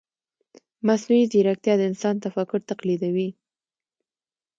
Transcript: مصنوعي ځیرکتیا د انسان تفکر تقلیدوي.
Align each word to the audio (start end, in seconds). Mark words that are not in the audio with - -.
مصنوعي 0.87 1.23
ځیرکتیا 1.31 1.73
د 1.77 1.81
انسان 1.91 2.15
تفکر 2.25 2.59
تقلیدوي. 2.71 3.29